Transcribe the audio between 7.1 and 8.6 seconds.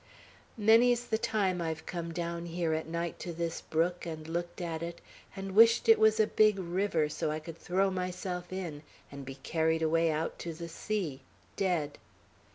I could throw myself